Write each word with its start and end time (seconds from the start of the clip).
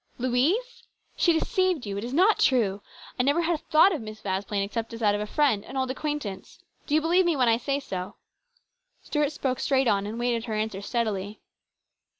"Louise? 0.17 0.81
She 1.15 1.31
deceived 1.31 1.85
you. 1.85 1.95
It 1.95 2.03
is 2.03 2.11
not 2.11 2.39
true. 2.39 2.81
I 3.19 3.21
never 3.21 3.41
had 3.43 3.53
a 3.53 3.57
thought 3.59 3.93
of 3.93 4.01
Miss 4.01 4.19
Vasplaine 4.19 4.63
except 4.63 4.89
that 4.89 4.95
of 4.95 4.99
228 5.21 5.21
HIS 5.21 5.29
BROTHER'S 5.29 5.29
KEEPER. 5.29 5.31
a 5.31 5.35
friend, 5.35 5.65
an 5.65 5.77
old 5.77 5.91
acquaintance. 5.91 6.59
Do 6.87 6.95
you 6.95 7.01
believe 7.01 7.25
me 7.27 7.35
when 7.35 7.47
I 7.47 7.57
say 7.57 7.79
so?" 7.79 8.15
Stuart 9.03 9.31
spoke 9.31 9.59
straight 9.59 9.87
on, 9.87 10.07
and 10.07 10.17
waited 10.17 10.45
her 10.45 10.55
answer 10.55 10.81
steadily. 10.81 11.39